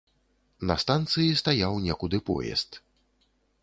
На 0.71 0.77
станцыі 0.85 1.37
стаяў 1.43 1.73
некуды 1.87 2.17
поезд. 2.31 2.71